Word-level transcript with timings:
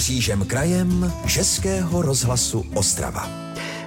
Křížem 0.00 0.44
krajem 0.44 1.12
Českého 1.26 2.02
rozhlasu 2.02 2.66
Ostrava. 2.74 3.28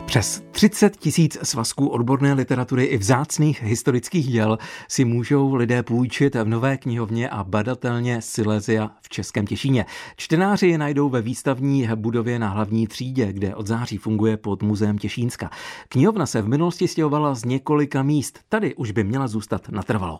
Přes 0.06 0.44
30 0.52 0.98
tisíc 0.98 1.38
svazků 1.44 1.88
odborné 1.88 2.34
literatury 2.34 2.84
i 2.84 2.98
vzácných 2.98 3.64
historických 3.64 4.28
děl 4.28 4.58
si 4.88 5.06
můžou 5.06 5.56
lidé 5.56 5.84
půjčit 5.84 6.36
v 6.36 6.48
nové 6.48 6.78
knihovně 6.78 7.30
a 7.30 7.44
badatelně 7.44 8.22
Silesia 8.22 8.92
v 9.02 9.10
Českém 9.10 9.48
Těšíně. 9.48 9.86
Čtenáři 10.18 10.68
je 10.68 10.78
najdou 10.78 11.10
ve 11.10 11.22
výstavní 11.22 11.90
budově 11.96 12.40
na 12.40 12.50
hlavní 12.50 12.88
třídě, 12.88 13.34
kde 13.34 13.56
od 13.56 13.68
září 13.68 13.98
funguje 13.98 14.38
pod 14.38 14.64
muzeem 14.64 14.98
Těšínska. 14.98 15.50
Knihovna 15.90 16.26
se 16.26 16.42
v 16.42 16.48
minulosti 16.48 16.88
stěhovala 16.88 17.36
z 17.36 17.46
několika 17.46 18.04
míst. 18.04 18.40
Tady 18.50 18.76
už 18.76 18.92
by 18.92 19.04
měla 19.04 19.28
zůstat 19.28 19.70
natrvalo. 19.70 20.20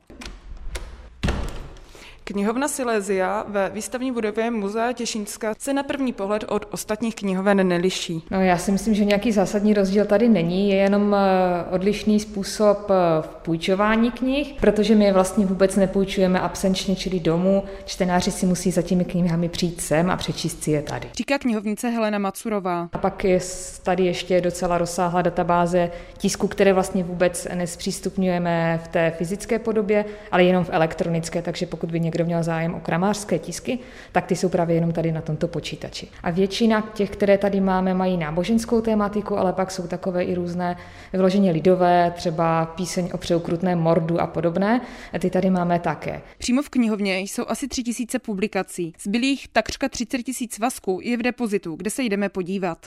Knihovna 2.26 2.68
Silesia 2.68 3.46
ve 3.48 3.70
výstavní 3.70 4.12
budově 4.12 4.52
Muzea 4.52 4.92
Těšínska 4.92 5.54
se 5.60 5.74
na 5.74 5.84
první 5.84 6.14
pohled 6.14 6.46
od 6.48 6.66
ostatních 6.72 7.16
knihoven 7.16 7.68
neliší. 7.68 8.24
No, 8.32 8.42
já 8.42 8.58
si 8.58 8.72
myslím, 8.72 8.94
že 8.94 9.06
nějaký 9.06 9.32
zásadní 9.32 9.74
rozdíl 9.74 10.06
tady 10.06 10.30
není, 10.30 10.70
je 10.70 10.76
jenom 10.76 11.16
eh, 11.16 11.76
odlišný 11.76 12.20
způsob 12.20 12.92
eh, 12.92 12.94
v 13.22 13.28
půjčování 13.28 14.12
knih, 14.12 14.54
protože 14.60 14.96
my 14.96 15.06
je 15.06 15.14
vlastně 15.14 15.46
vůbec 15.46 15.76
nepůjčujeme 15.76 16.40
absenčně, 16.40 16.96
čili 16.96 17.20
domů. 17.20 17.64
Čtenáři 17.86 18.32
si 18.32 18.46
musí 18.46 18.72
za 18.72 18.82
těmi 18.82 19.06
knihami 19.06 19.50
přijít 19.50 19.82
sem 19.82 20.10
a 20.10 20.18
přečíst 20.18 20.64
si 20.64 20.72
je 20.72 20.82
tady. 20.82 21.10
Říká 21.14 21.38
knihovnice 21.40 21.90
Helena 21.90 22.18
Macurová. 22.18 22.90
A 22.94 22.98
pak 22.98 23.24
je 23.24 23.40
tady 23.84 24.06
ještě 24.06 24.42
docela 24.42 24.78
rozsáhlá 24.78 25.22
databáze 25.22 25.92
tisku, 26.18 26.48
které 26.48 26.74
vlastně 26.74 27.04
vůbec 27.04 27.48
nespřístupňujeme 27.54 28.82
v 28.84 28.88
té 28.88 29.14
fyzické 29.18 29.60
podobě, 29.60 30.06
ale 30.32 30.44
jenom 30.44 30.64
v 30.64 30.70
elektronické, 30.72 31.42
takže 31.42 31.66
pokud 31.66 31.92
by 31.92 32.00
někdo 32.00 32.13
měl 32.22 32.44
zájem 32.44 32.76
o 32.76 32.80
kramářské 32.80 33.40
tisky, 33.40 33.80
tak 34.12 34.26
ty 34.26 34.36
jsou 34.36 34.50
právě 34.50 34.76
jenom 34.76 34.92
tady 34.92 35.12
na 35.12 35.22
tomto 35.22 35.48
počítači. 35.48 36.08
A 36.24 36.32
většina 36.32 36.84
těch, 36.94 37.10
které 37.10 37.38
tady 37.38 37.62
máme, 37.62 37.94
mají 37.94 38.18
náboženskou 38.18 38.82
tématiku, 38.82 39.38
ale 39.38 39.54
pak 39.54 39.72
jsou 39.72 39.88
takové 39.88 40.24
i 40.24 40.36
různé 40.36 40.78
vyloženě 41.14 41.52
lidové, 41.52 42.14
třeba 42.16 42.66
píseň 42.66 43.10
o 43.14 43.18
přeukrutném 43.18 43.80
mordu 43.80 44.22
a 44.22 44.28
podobné. 44.28 44.82
A 45.14 45.20
ty 45.20 45.30
tady 45.30 45.50
máme 45.50 45.80
také. 45.80 46.22
Přímo 46.38 46.62
v 46.62 46.70
knihovně 46.70 47.20
jsou 47.20 47.44
asi 47.48 47.68
3000 47.68 48.20
publikací. 48.20 48.94
Zbylých 49.02 49.48
takřka 49.48 49.90
30 49.90 50.24
tisíc 50.24 50.54
svazků 50.54 51.00
je 51.04 51.18
v 51.18 51.22
depozitu, 51.22 51.76
kde 51.76 51.90
se 51.90 52.04
jdeme 52.04 52.30
podívat. 52.30 52.78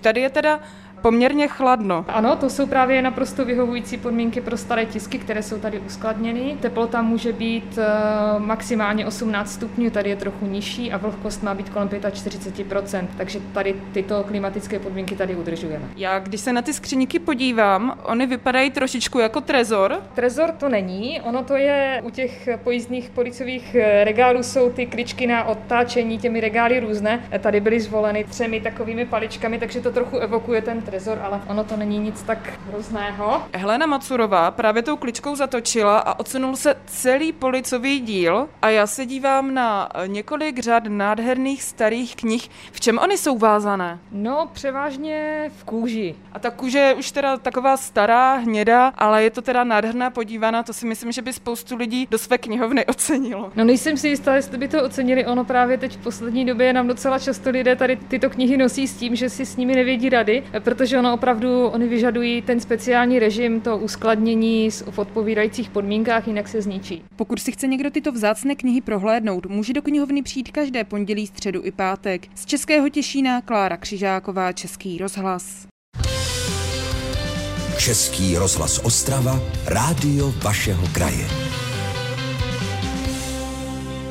Tady 0.00 0.20
je 0.20 0.30
teda 0.30 0.60
poměrně 1.02 1.48
chladno. 1.48 2.04
Ano, 2.08 2.36
to 2.36 2.50
jsou 2.50 2.66
právě 2.66 3.02
naprosto 3.02 3.44
vyhovující 3.44 3.96
podmínky 3.96 4.40
pro 4.40 4.56
staré 4.56 4.86
tisky, 4.86 5.18
které 5.18 5.42
jsou 5.42 5.58
tady 5.58 5.78
uskladněny. 5.78 6.56
Teplota 6.60 7.02
může 7.02 7.32
být 7.32 7.78
eh, 7.78 8.38
maximálně 8.38 9.06
18 9.06 9.52
stupňů, 9.52 9.90
tady 9.90 10.10
je 10.10 10.16
trochu 10.16 10.46
nižší 10.46 10.92
a 10.92 10.96
vlhkost 10.96 11.42
má 11.42 11.54
být 11.54 11.68
kolem 11.68 11.88
45%, 11.88 13.06
takže 13.16 13.40
tady 13.52 13.74
tyto 13.92 14.24
klimatické 14.24 14.78
podmínky 14.78 15.16
tady 15.16 15.36
udržujeme. 15.36 15.84
Já, 15.96 16.18
když 16.18 16.40
se 16.40 16.52
na 16.52 16.62
ty 16.62 16.72
skříňky 16.72 17.18
podívám, 17.18 17.98
oni 18.02 18.26
vypadají 18.26 18.70
trošičku 18.70 19.18
jako 19.18 19.40
trezor. 19.40 20.02
Trezor 20.14 20.52
to 20.52 20.68
není, 20.68 21.20
ono 21.20 21.44
to 21.44 21.56
je 21.56 22.02
u 22.04 22.10
těch 22.10 22.48
pojízdných 22.64 23.10
policových 23.10 23.74
eh, 23.74 24.04
regálů 24.04 24.42
jsou 24.42 24.70
ty 24.70 24.86
kličky 24.86 25.26
na 25.26 25.44
odtáčení 25.44 26.18
těmi 26.18 26.40
regály 26.40 26.80
různé. 26.80 27.20
Tady 27.38 27.60
byly 27.60 27.80
zvoleny 27.80 28.24
třemi 28.24 28.60
takovými 28.60 29.06
paličkami, 29.06 29.58
takže 29.58 29.80
to 29.80 29.92
trochu 29.92 30.18
evokuje 30.18 30.62
ten 30.62 30.82
trezor, 30.86 31.18
ale 31.22 31.40
ono 31.46 31.64
to 31.64 31.76
není 31.76 31.98
nic 31.98 32.22
tak 32.22 32.38
hrozného. 32.68 33.42
Helena 33.54 33.86
Macurová 33.86 34.50
právě 34.50 34.82
tou 34.82 34.96
kličkou 34.96 35.36
zatočila 35.36 35.98
a 35.98 36.18
odsunul 36.18 36.56
se 36.56 36.74
celý 36.86 37.32
policový 37.32 38.00
díl 38.00 38.48
a 38.62 38.68
já 38.68 38.86
se 38.86 39.06
dívám 39.06 39.54
na 39.54 39.88
několik 40.06 40.58
řad 40.58 40.82
nádherných 40.88 41.62
starých 41.62 42.16
knih. 42.16 42.48
V 42.72 42.80
čem 42.80 42.98
oni 42.98 43.18
jsou 43.18 43.38
vázané? 43.38 43.98
No, 44.12 44.50
převážně 44.52 45.50
v 45.56 45.64
kůži. 45.64 46.14
A 46.32 46.38
ta 46.38 46.50
kůže 46.50 46.78
je 46.78 46.94
už 46.94 47.10
teda 47.10 47.36
taková 47.36 47.76
stará, 47.76 48.34
hnědá, 48.34 48.92
ale 48.98 49.22
je 49.24 49.30
to 49.30 49.42
teda 49.42 49.64
nádherná 49.64 50.10
podívaná, 50.10 50.62
to 50.62 50.72
si 50.72 50.86
myslím, 50.86 51.12
že 51.12 51.22
by 51.22 51.32
spoustu 51.32 51.76
lidí 51.76 52.06
do 52.10 52.18
své 52.18 52.38
knihovny 52.38 52.86
ocenilo. 52.86 53.52
No 53.56 53.64
nejsem 53.64 53.96
si 53.96 54.08
jistá, 54.08 54.34
jestli 54.34 54.58
by 54.58 54.68
to 54.68 54.84
ocenili, 54.84 55.26
ono 55.26 55.44
právě 55.44 55.78
teď 55.78 55.96
v 55.96 56.02
poslední 56.02 56.44
době 56.44 56.72
nám 56.72 56.88
docela 56.88 57.18
často 57.18 57.50
lidé 57.50 57.76
tady 57.76 57.96
tyto 57.96 58.30
knihy 58.30 58.56
nosí 58.56 58.88
s 58.88 58.96
tím, 58.96 59.16
že 59.16 59.30
si 59.30 59.46
s 59.46 59.56
nimi 59.56 59.74
nevědí 59.74 60.08
rady, 60.08 60.42
protože 60.76 60.98
ono 60.98 61.14
opravdu, 61.14 61.66
oni 61.66 61.88
vyžadují 61.88 62.42
ten 62.42 62.60
speciální 62.60 63.18
režim, 63.18 63.60
to 63.60 63.78
uskladnění 63.78 64.70
v 64.70 64.98
odpovídajících 64.98 65.70
podmínkách, 65.70 66.26
jinak 66.26 66.48
se 66.48 66.62
zničí. 66.62 67.02
Pokud 67.16 67.38
si 67.40 67.52
chce 67.52 67.66
někdo 67.66 67.90
tyto 67.90 68.12
vzácné 68.12 68.54
knihy 68.54 68.80
prohlédnout, 68.80 69.46
může 69.46 69.72
do 69.72 69.82
knihovny 69.82 70.22
přijít 70.22 70.50
každé 70.50 70.84
pondělí, 70.84 71.26
středu 71.26 71.60
i 71.64 71.72
pátek. 71.72 72.26
Z 72.34 72.46
Českého 72.46 72.88
Těšína 72.88 73.40
Klára 73.40 73.76
Křižáková, 73.76 74.52
Český 74.52 74.98
rozhlas. 74.98 75.66
Český 77.78 78.36
rozhlas 78.36 78.78
Ostrava, 78.78 79.40
rádio 79.66 80.34
vašeho 80.42 80.86
kraje. 80.92 81.45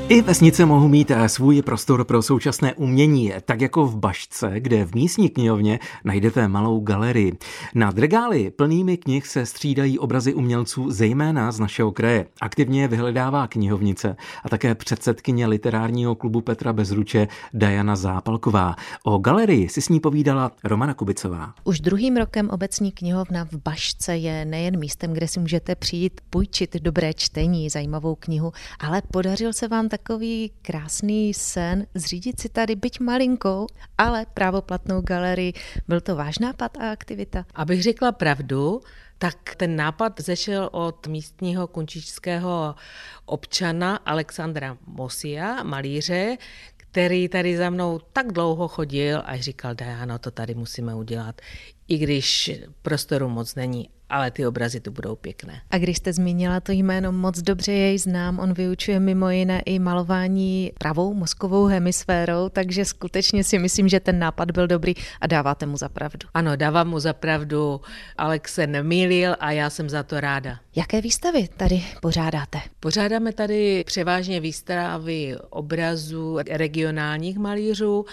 I 0.09 0.21
vesnice 0.21 0.65
mohou 0.65 0.87
mít 0.87 1.11
eh, 1.11 1.29
svůj 1.29 1.61
prostor 1.61 2.03
pro 2.03 2.21
současné 2.21 2.73
umění, 2.73 3.33
tak 3.45 3.61
jako 3.61 3.85
v 3.85 3.97
Bašce, 3.97 4.59
kde 4.59 4.85
v 4.85 4.95
místní 4.95 5.29
knihovně 5.29 5.79
najdete 6.03 6.47
malou 6.47 6.79
galerii. 6.79 7.37
Nad 7.75 7.97
regály 7.97 8.51
plnými 8.51 8.97
knih 8.97 9.27
se 9.27 9.45
střídají 9.45 9.99
obrazy 9.99 10.33
umělců 10.33 10.91
zejména 10.91 11.51
z 11.51 11.59
našeho 11.59 11.91
kraje. 11.91 12.25
Aktivně 12.41 12.87
vyhledává 12.87 13.47
knihovnice 13.47 14.15
a 14.43 14.49
také 14.49 14.75
předsedkyně 14.75 15.47
literárního 15.47 16.15
klubu 16.15 16.41
Petra 16.41 16.73
Bezruče 16.73 17.27
Diana 17.53 17.95
Zápalková. 17.95 18.75
O 19.03 19.17
galerii 19.17 19.69
si 19.69 19.81
s 19.81 19.89
ní 19.89 19.99
povídala 19.99 20.51
Romana 20.63 20.93
Kubicová. 20.93 21.53
Už 21.63 21.79
druhým 21.79 22.17
rokem 22.17 22.49
obecní 22.49 22.91
knihovna 22.91 23.45
v 23.45 23.55
Bašce 23.63 24.17
je 24.17 24.45
nejen 24.45 24.79
místem, 24.79 25.13
kde 25.13 25.27
si 25.27 25.39
můžete 25.39 25.75
přijít 25.75 26.21
půjčit 26.29 26.75
dobré 26.75 27.13
čtení, 27.13 27.69
zajímavou 27.69 28.15
knihu, 28.15 28.51
ale 28.79 29.01
podařil 29.11 29.53
se 29.53 29.67
vám 29.67 29.89
takový 29.97 30.51
krásný 30.61 31.33
sen 31.33 31.87
zřídit 31.93 32.39
si 32.39 32.49
tady 32.49 32.75
byť 32.75 32.99
malinkou, 32.99 33.67
ale 33.97 34.25
právoplatnou 34.33 35.01
galerii. 35.01 35.53
Byl 35.87 36.01
to 36.01 36.15
váš 36.15 36.39
nápad 36.39 36.77
a 36.77 36.91
aktivita? 36.91 37.45
Abych 37.55 37.83
řekla 37.83 38.11
pravdu, 38.11 38.81
tak 39.17 39.55
ten 39.55 39.75
nápad 39.75 40.19
zešel 40.19 40.69
od 40.71 41.07
místního 41.07 41.67
kunčičského 41.67 42.75
občana 43.25 43.95
Alexandra 43.95 44.77
Mosia, 44.87 45.63
malíře, 45.63 46.37
který 46.77 47.29
tady 47.29 47.57
za 47.57 47.69
mnou 47.69 47.99
tak 48.13 48.31
dlouho 48.31 48.67
chodil 48.67 49.21
a 49.25 49.37
říkal, 49.37 49.75
Diana, 49.75 50.17
to 50.17 50.31
tady 50.31 50.55
musíme 50.55 50.95
udělat, 50.95 51.41
i 51.87 51.97
když 51.97 52.51
prostoru 52.81 53.29
moc 53.29 53.55
není 53.55 53.89
ale 54.15 54.31
ty 54.31 54.47
obrazy 54.47 54.79
tu 54.79 54.91
budou 54.91 55.15
pěkné. 55.15 55.61
A 55.71 55.77
když 55.77 55.97
jste 55.97 56.13
zmínila 56.13 56.59
to 56.59 56.71
jméno, 56.71 57.11
moc 57.11 57.41
dobře 57.41 57.71
jej 57.71 57.97
znám. 57.99 58.39
On 58.39 58.53
vyučuje 58.53 58.99
mimo 58.99 59.29
jiné 59.29 59.61
i 59.65 59.79
malování 59.79 60.71
pravou 60.79 61.13
mozkovou 61.13 61.65
hemisférou, 61.65 62.49
takže 62.49 62.85
skutečně 62.85 63.43
si 63.43 63.59
myslím, 63.59 63.87
že 63.87 63.99
ten 63.99 64.19
nápad 64.19 64.51
byl 64.51 64.67
dobrý 64.67 64.93
a 65.21 65.27
dáváte 65.27 65.65
mu 65.65 65.77
za 65.77 65.89
pravdu. 65.89 66.27
Ano, 66.33 66.55
dávám 66.55 66.89
mu 66.89 66.99
za 66.99 67.13
pravdu. 67.13 67.81
Alex 68.17 68.53
se 68.53 68.67
nemýlil 68.67 69.35
a 69.39 69.51
já 69.51 69.69
jsem 69.69 69.89
za 69.89 70.03
to 70.03 70.19
ráda. 70.19 70.59
Jaké 70.75 71.01
výstavy 71.01 71.47
tady 71.57 71.83
pořádáte? 72.01 72.59
Pořádáme 72.79 73.33
tady 73.33 73.83
převážně 73.83 74.39
výstavy 74.39 75.35
obrazů 75.49 76.37
regionálních 76.51 77.37
malířů. 77.37 78.05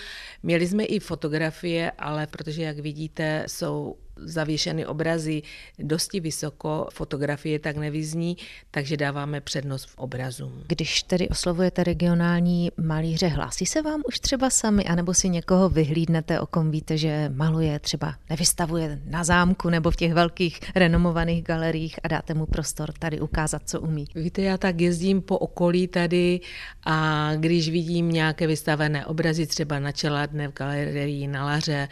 Měli 0.43 0.67
jsme 0.67 0.85
i 0.85 0.99
fotografie, 0.99 1.91
ale 1.99 2.27
protože, 2.27 2.63
jak 2.63 2.79
vidíte, 2.79 3.45
jsou 3.47 3.97
zavěšeny 4.17 4.87
obrazy 4.87 5.43
dosti 5.79 6.21
vysoko, 6.21 6.89
fotografie 6.93 7.59
tak 7.59 7.77
nevyzní, 7.77 8.37
takže 8.71 8.97
dáváme 8.97 9.41
přednost 9.41 9.85
v 9.85 9.99
obrazům. 9.99 10.65
Když 10.67 11.03
tedy 11.03 11.29
oslovujete 11.29 11.85
regionální 11.85 12.71
malíře, 12.77 13.27
hlásí 13.29 13.67
se 13.67 13.83
vám 13.83 14.03
už 14.09 14.21
třeba 14.21 14.51
sami, 14.51 14.85
anebo 14.85 15.15
si 15.15 15.29
někoho 15.29 15.69
vyhlídnete, 15.69 16.41
o 16.41 16.47
kom 16.47 16.71
víte, 16.71 16.99
že 16.99 17.31
maluje, 17.35 17.79
třeba 17.79 18.15
nevystavuje 18.31 19.01
na 19.05 19.25
zámku 19.25 19.71
nebo 19.71 19.91
v 19.91 19.97
těch 19.97 20.15
velkých 20.15 20.61
renomovaných 20.75 21.45
galeriích 21.45 21.99
a 22.03 22.09
dáte 22.09 22.35
mu 22.35 22.47
prostor 22.47 22.93
tady 22.93 23.21
ukázat, 23.21 23.63
co 23.65 23.81
umí. 23.81 24.05
Víte, 24.15 24.43
já 24.43 24.59
tak 24.59 24.81
jezdím 24.81 25.23
po 25.23 25.39
okolí 25.39 25.89
tady 25.89 26.41
a 26.85 27.31
když 27.37 27.71
vidím 27.71 28.13
nějaké 28.13 28.47
vystavené 28.47 29.07
obrazy 29.07 29.47
třeba 29.47 29.79
na 29.79 29.93
čeladne 29.93 30.49
v 30.49 30.53
galerii 30.53 31.27
na 31.29 31.45
Laře 31.45 31.89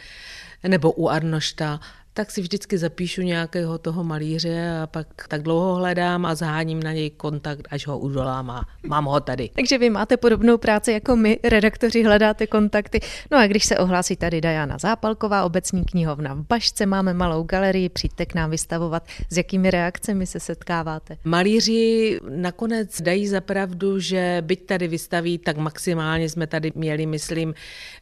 nebo 0.67 0.91
u 0.91 1.09
Arnošta, 1.09 1.79
tak 2.13 2.31
si 2.31 2.41
vždycky 2.41 2.77
zapíšu 2.77 3.21
nějakého 3.21 3.77
toho 3.77 4.03
malíře 4.03 4.79
a 4.83 4.87
pak 4.87 5.07
tak 5.27 5.41
dlouho 5.41 5.75
hledám 5.75 6.25
a 6.25 6.35
zaháním 6.35 6.83
na 6.83 6.93
něj 6.93 7.09
kontakt, 7.09 7.67
až 7.71 7.87
ho 7.87 7.99
udolám 7.99 8.49
a 8.49 8.65
mám 8.87 9.05
ho 9.05 9.19
tady. 9.19 9.49
Takže 9.55 9.77
vy 9.77 9.89
máte 9.89 10.17
podobnou 10.17 10.57
práci 10.57 10.91
jako 10.91 11.15
my, 11.15 11.39
redaktoři, 11.43 12.03
hledáte 12.03 12.47
kontakty. 12.47 12.99
No 13.31 13.37
a 13.37 13.47
když 13.47 13.65
se 13.65 13.77
ohlásí 13.77 14.15
tady 14.15 14.41
Dajana 14.41 14.77
Zápalková, 14.77 15.43
obecní 15.43 15.85
knihovna 15.85 16.33
v 16.33 16.47
Bašce, 16.47 16.85
máme 16.85 17.13
malou 17.13 17.43
galerii, 17.43 17.89
přijďte 17.89 18.25
k 18.25 18.35
nám 18.35 18.49
vystavovat. 18.49 19.07
S 19.29 19.37
jakými 19.37 19.71
reakcemi 19.71 20.25
se 20.25 20.39
setkáváte? 20.39 21.17
Malíři 21.23 22.19
nakonec 22.29 23.01
dají 23.01 23.27
zapravdu, 23.27 23.99
že 23.99 24.37
byť 24.41 24.65
tady 24.65 24.87
vystaví, 24.87 25.37
tak 25.37 25.57
maximálně 25.57 26.29
jsme 26.29 26.47
tady 26.47 26.71
měli, 26.75 27.05
myslím, 27.05 27.53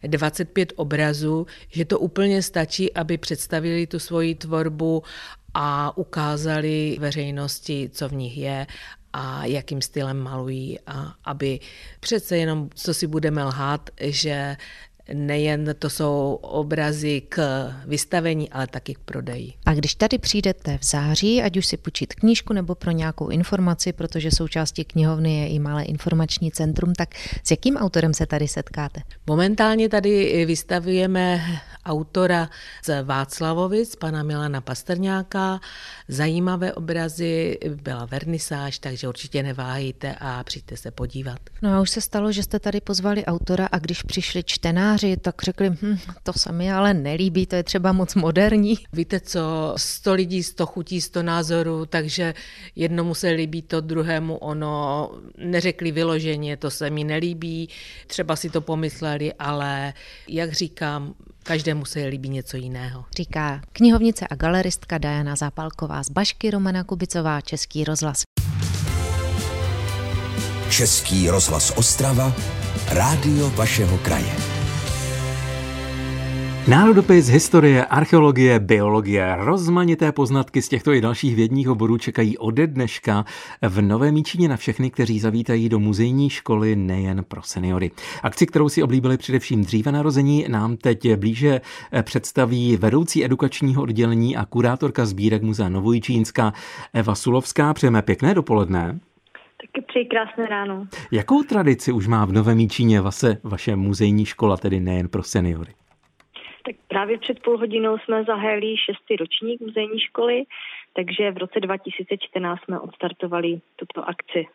25 0.03 0.73
obrazů, 0.75 1.47
že 1.69 1.85
to 1.85 1.99
úplně 1.99 2.41
stačí, 2.41 2.93
aby 2.93 3.17
představili 3.17 3.87
tu 3.87 3.98
svoji 3.99 4.35
tvorbu 4.35 5.03
a 5.53 5.97
ukázali 5.97 6.97
veřejnosti, 6.99 7.89
co 7.93 8.09
v 8.09 8.13
nich 8.13 8.37
je 8.37 8.67
a 9.13 9.45
jakým 9.45 9.81
stylem 9.81 10.19
malují 10.19 10.79
a 10.87 11.13
aby 11.25 11.59
přece 11.99 12.37
jenom, 12.37 12.69
co 12.75 12.93
si 12.93 13.07
budeme 13.07 13.43
lhát, 13.43 13.89
že 14.01 14.57
nejen 15.13 15.75
to 15.79 15.89
jsou 15.89 16.39
obrazy 16.41 17.21
k 17.29 17.67
vystavení, 17.85 18.49
ale 18.49 18.67
taky 18.67 18.93
k 18.93 18.99
prodeji. 18.99 19.53
A 19.65 19.73
když 19.73 19.95
tady 19.95 20.17
přijdete 20.17 20.77
v 20.77 20.85
září, 20.85 21.41
ať 21.41 21.57
už 21.57 21.65
si 21.65 21.77
počít 21.77 22.13
knížku 22.13 22.53
nebo 22.53 22.75
pro 22.75 22.91
nějakou 22.91 23.27
informaci, 23.27 23.93
protože 23.93 24.31
součástí 24.31 24.83
knihovny 24.85 25.39
je 25.39 25.47
i 25.47 25.59
malé 25.59 25.83
informační 25.83 26.51
centrum, 26.51 26.93
tak 26.93 27.09
s 27.43 27.51
jakým 27.51 27.77
autorem 27.77 28.13
se 28.13 28.25
tady 28.25 28.47
setkáte? 28.47 29.01
Momentálně 29.27 29.89
tady 29.89 30.45
vystavujeme 30.45 31.41
autora 31.89 32.49
z 32.83 33.03
Václavovic, 33.03 33.95
pana 33.95 34.23
Milana 34.23 34.61
Pastrňáka. 34.61 35.59
Zajímavé 36.07 36.73
obrazy, 36.73 37.57
byla 37.83 38.05
vernisáž, 38.05 38.79
takže 38.79 39.07
určitě 39.07 39.43
neváhejte 39.43 40.15
a 40.19 40.43
přijďte 40.43 40.77
se 40.77 40.91
podívat. 40.91 41.39
No 41.61 41.73
a 41.73 41.81
už 41.81 41.89
se 41.89 42.01
stalo, 42.01 42.31
že 42.31 42.43
jste 42.43 42.59
tady 42.59 42.81
pozvali 42.81 43.25
autora 43.25 43.69
a 43.71 43.79
když 43.79 44.03
přišli 44.03 44.43
čtenáři, 44.43 45.17
tak 45.17 45.35
řekli, 45.43 45.69
hm, 45.69 45.97
to 46.23 46.33
se 46.33 46.51
mi 46.51 46.71
ale 46.71 46.93
nelíbí, 46.93 47.45
to 47.45 47.55
je 47.55 47.63
třeba 47.63 47.91
moc 47.91 48.15
moderní. 48.15 48.77
Víte 48.93 49.19
co, 49.19 49.73
sto 49.77 50.13
lidí, 50.13 50.43
sto 50.43 50.65
chutí, 50.65 51.01
sto 51.01 51.23
názorů, 51.23 51.85
takže 51.85 52.33
jednomu 52.75 53.13
se 53.13 53.29
líbí 53.29 53.61
to, 53.61 53.81
druhému 53.81 54.37
ono, 54.37 55.11
neřekli 55.37 55.91
vyloženě, 55.91 56.57
to 56.57 56.69
se 56.71 56.89
mi 56.89 57.03
nelíbí, 57.03 57.69
třeba 58.07 58.35
si 58.35 58.49
to 58.49 58.61
pomysleli, 58.61 59.33
ale 59.33 59.93
jak 60.27 60.53
říkám, 60.53 61.13
Každému 61.49 61.85
se 61.85 62.05
líbí 62.05 62.29
něco 62.29 62.57
jiného. 62.57 63.05
Říká 63.15 63.61
knihovnice 63.71 64.27
a 64.29 64.35
galeristka 64.35 64.97
Diana 64.97 65.35
Zápalková 65.35 66.03
z 66.03 66.09
Bašky, 66.09 66.51
Romana 66.51 66.83
Kubicová, 66.83 67.41
Český 67.41 67.83
rozhlas. 67.83 68.21
Český 70.69 71.29
rozhlas 71.29 71.73
Ostrava, 71.75 72.33
rádio 72.89 73.49
vašeho 73.49 73.97
kraje. 73.97 74.58
Národopis, 76.69 77.27
historie, 77.27 77.85
archeologie, 77.85 78.59
biologie, 78.59 79.35
rozmanité 79.37 80.11
poznatky 80.11 80.61
z 80.61 80.69
těchto 80.69 80.93
i 80.93 81.01
dalších 81.01 81.35
vědních 81.35 81.69
oborů 81.69 81.97
čekají 81.97 82.37
ode 82.37 82.67
dneška 82.67 83.25
v 83.61 83.81
Nové 83.81 84.11
Míčině 84.11 84.47
na 84.49 84.57
všechny, 84.57 84.91
kteří 84.91 85.19
zavítají 85.19 85.69
do 85.69 85.79
muzejní 85.79 86.29
školy 86.29 86.75
nejen 86.75 87.23
pro 87.27 87.41
seniory. 87.41 87.91
Akci, 88.23 88.45
kterou 88.45 88.69
si 88.69 88.83
oblíbili 88.83 89.17
především 89.17 89.63
dříve 89.63 89.91
narození, 89.91 90.45
nám 90.49 90.77
teď 90.77 91.15
blíže 91.15 91.61
představí 92.01 92.77
vedoucí 92.77 93.25
edukačního 93.25 93.81
oddělení 93.81 94.37
a 94.37 94.45
kurátorka 94.45 95.05
sbírek 95.05 95.41
Muzea 95.41 95.69
Novojičínská 95.69 96.53
Eva 96.93 97.15
Sulovská. 97.15 97.73
Přejeme 97.73 98.01
pěkné 98.01 98.33
dopoledne. 98.33 98.99
Taky 99.61 99.85
přeji 99.87 100.05
krásné 100.05 100.45
ráno. 100.45 100.87
Jakou 101.11 101.43
tradici 101.43 101.91
už 101.91 102.07
má 102.07 102.25
v 102.25 102.31
Nové 102.31 102.55
Míčině 102.55 103.01
vaše, 103.01 103.37
vaše 103.43 103.75
muzejní 103.75 104.25
škola, 104.25 104.57
tedy 104.57 104.79
nejen 104.79 105.07
pro 105.07 105.23
seniory? 105.23 105.78
Tak 106.65 106.75
právě 106.87 107.17
před 107.17 107.39
půl 107.39 107.57
hodinou 107.57 107.97
jsme 107.97 108.23
zahájili 108.23 108.75
šestý 108.77 109.15
ročník 109.15 109.61
muzejní 109.61 109.99
školy, 109.99 110.43
takže 110.95 111.31
v 111.31 111.37
roce 111.37 111.59
2014 111.59 112.61
jsme 112.63 112.79
odstartovali 112.79 113.61
tuto 113.75 114.09
akci. 114.09 114.47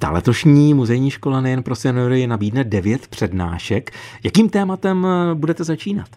Ta 0.00 0.10
letošní 0.10 0.74
muzejní 0.74 1.10
škola 1.10 1.40
nejen 1.40 1.62
pro 1.62 1.76
seniory 1.76 2.26
nabídne 2.26 2.64
devět 2.64 3.08
přednášek. 3.08 3.90
Jakým 4.24 4.50
tématem 4.50 5.06
budete 5.34 5.64
začínat? 5.64 6.08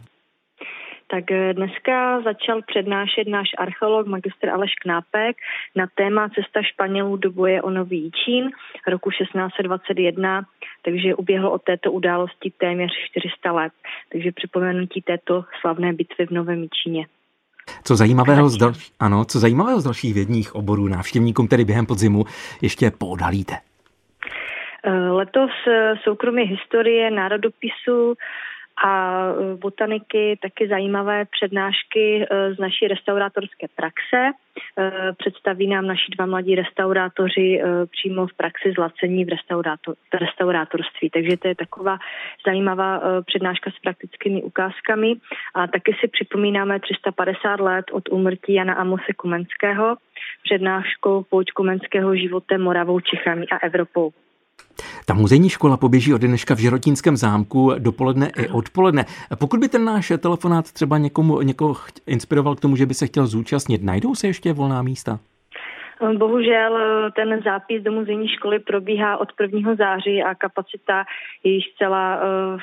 tak 1.11 1.31
eh, 1.31 1.53
dneska 1.53 2.21
začal 2.21 2.61
přednášet 2.61 3.27
náš 3.27 3.49
archeolog 3.57 4.07
magistr 4.07 4.49
Aleš 4.49 4.75
Knápek 4.81 5.37
na 5.75 5.87
téma 5.95 6.29
Cesta 6.29 6.61
Španělů 6.61 7.17
do 7.17 7.31
boje 7.31 7.61
o 7.61 7.69
Nový 7.69 8.03
Jíčín 8.03 8.49
roku 8.87 9.09
1621, 9.09 10.45
takže 10.81 11.15
uběhlo 11.15 11.51
od 11.51 11.63
této 11.63 11.91
události 11.91 12.51
téměř 12.57 12.91
400 13.09 13.51
let, 13.51 13.73
takže 14.11 14.31
připomenutí 14.31 15.01
této 15.01 15.45
slavné 15.61 15.93
bitvy 15.93 16.25
v 16.25 16.31
Novém 16.31 16.63
Jíčíně. 16.63 17.05
Co 17.83 17.95
zajímavého, 17.95 18.49
z 18.49 18.57
dal... 18.57 18.73
ano, 18.99 19.25
co 19.25 19.39
zajímavého 19.39 19.79
z 19.79 19.83
dalších 19.83 20.13
vědních 20.13 20.55
oborů 20.55 20.87
návštěvníkům 20.87 21.47
tedy 21.47 21.65
během 21.65 21.85
podzimu 21.85 22.25
ještě 22.61 22.91
podalíte? 22.91 23.53
Eh, 24.83 24.91
letos 24.91 25.51
eh, 25.67 25.93
soukromí 26.03 26.43
historie, 26.43 27.11
národopisu, 27.11 28.15
a 28.83 29.23
e, 29.29 29.55
botaniky 29.55 30.39
taky 30.41 30.67
zajímavé 30.67 31.25
přednášky 31.25 32.25
e, 32.29 32.53
z 32.53 32.57
naší 32.57 32.87
restaurátorské 32.87 33.67
praxe. 33.75 34.17
E, 34.17 35.13
představí 35.17 35.67
nám 35.67 35.87
naši 35.87 36.11
dva 36.15 36.25
mladí 36.25 36.55
restaurátoři 36.55 37.61
přímo 37.91 38.27
v 38.27 38.33
praxi 38.33 38.71
zlacení 38.75 39.25
v, 39.25 39.29
v 40.13 40.13
restaurátorství. 40.13 41.09
Takže 41.09 41.37
to 41.37 41.47
je 41.47 41.55
taková 41.55 41.97
zajímavá 42.45 43.01
přednáška 43.25 43.71
s 43.71 43.79
praktickými 43.79 44.43
ukázkami. 44.43 45.15
A 45.55 45.67
taky 45.67 45.95
si 45.99 46.07
připomínáme 46.07 46.79
350 46.79 47.59
let 47.59 47.85
od 47.91 48.09
úmrtí 48.09 48.53
Jana 48.53 48.73
Amose 48.73 49.13
Kumenského 49.17 49.97
přednáškou 50.43 51.23
Pouť 51.23 51.51
Kumenského 51.51 52.15
životem 52.15 52.61
Moravou, 52.61 52.99
Čechami 52.99 53.45
a 53.47 53.57
Evropou. 53.57 54.11
Ta 55.05 55.13
muzejní 55.13 55.49
škola 55.49 55.77
poběží 55.77 56.13
od 56.13 56.21
dneška 56.21 56.55
v 56.55 56.59
Žirotínském 56.59 57.17
zámku 57.17 57.71
dopoledne 57.77 58.31
i 58.37 58.47
odpoledne. 58.47 59.05
Pokud 59.39 59.59
by 59.59 59.69
ten 59.69 59.85
náš 59.85 60.11
telefonát 60.17 60.71
třeba 60.71 60.97
někomu, 60.97 61.41
někoho 61.41 61.75
inspiroval 62.07 62.55
k 62.55 62.59
tomu, 62.59 62.75
že 62.75 62.85
by 62.85 62.93
se 62.93 63.07
chtěl 63.07 63.27
zúčastnit, 63.27 63.83
najdou 63.83 64.15
se 64.15 64.27
ještě 64.27 64.53
volná 64.53 64.81
místa? 64.81 65.19
Bohužel 66.17 66.77
eh, 66.77 67.11
ten 67.11 67.41
zápis 67.43 67.83
do 67.83 67.91
muzejní 67.91 68.27
školy 68.27 68.59
probíhá 68.59 69.17
od 69.17 69.29
1. 69.41 69.75
září 69.75 70.23
a 70.23 70.35
kapacita 70.35 71.03
je 71.43 71.51
již 71.51 71.63
zcela 71.75 72.21
uh, 72.21 72.61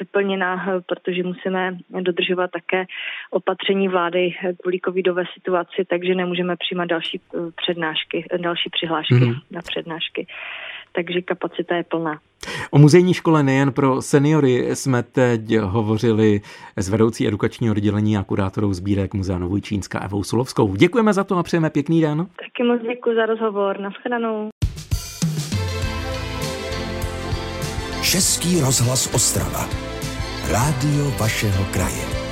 vyplněna, 0.00 0.66
protože 0.86 1.22
musíme 1.22 1.76
dodržovat 2.00 2.50
také 2.50 2.84
opatření 3.30 3.88
vlády 3.88 4.34
kvůli 4.60 4.80
covidové 4.84 5.24
situaci, 5.34 5.84
takže 5.88 6.14
nemůžeme 6.14 6.56
přijímat 6.56 6.84
další 6.84 7.20
přednášky, 7.56 8.26
další 8.36 8.70
přihlášky 8.70 9.14
mm-hmm. 9.14 9.40
na 9.50 9.60
přednášky 9.62 10.26
takže 10.94 11.22
kapacita 11.22 11.76
je 11.76 11.84
plná. 11.84 12.20
O 12.70 12.78
muzejní 12.78 13.14
škole 13.14 13.42
nejen 13.42 13.72
pro 13.72 14.02
seniory 14.02 14.76
jsme 14.76 15.02
teď 15.02 15.56
hovořili 15.58 16.40
s 16.76 16.88
vedoucí 16.88 17.28
edukačního 17.28 17.72
oddělení 17.72 18.16
a 18.16 18.24
kurátorou 18.24 18.72
sbírek 18.72 19.14
Muzea 19.14 19.38
Novojčínska 19.38 20.00
Evou 20.04 20.22
Sulovskou. 20.22 20.74
Děkujeme 20.74 21.12
za 21.12 21.24
to 21.24 21.36
a 21.36 21.42
přejeme 21.42 21.70
pěkný 21.70 22.00
den. 22.00 22.18
Taky 22.18 22.68
moc 22.68 22.82
děkuji 22.82 23.16
za 23.16 23.26
rozhovor. 23.26 23.80
Naschledanou. 23.80 24.48
Český 28.02 28.60
rozhlas 28.60 29.14
Ostrava. 29.14 29.68
Rádio 30.52 31.10
vašeho 31.20 31.64
kraje. 31.72 32.23